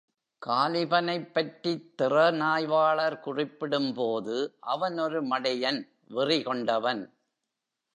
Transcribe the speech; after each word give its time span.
காலிபனைப் 0.45 1.33
பற்றித் 1.33 2.01
திறனாய்வாளர் 2.01 3.19
குறிப்பிடும்போது, 3.25 4.53
அவன் 4.59 4.99
ஒரு 4.99 5.23
மடையன் 5.23 5.87
வெறி 6.07 6.41
கொண்டவன். 6.41 7.13